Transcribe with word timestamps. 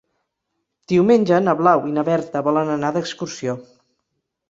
Diumenge 0.93 1.43
na 1.49 1.55
Blau 1.61 1.83
i 1.91 1.95
na 1.99 2.07
Berta 2.09 2.45
volen 2.51 2.75
anar 2.79 2.93
d'excursió. 2.99 3.59